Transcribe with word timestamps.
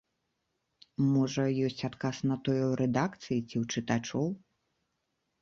Можа, 1.15 1.45
ёсць 1.65 1.83
адказ 1.89 2.15
на 2.31 2.35
тое 2.47 2.57
ў 2.57 2.73
рэдакцыі 2.81 3.37
ці 3.49 3.55
ў 3.61 3.69
чытачоў? 3.75 4.25